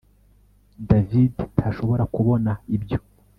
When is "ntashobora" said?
1.57-2.03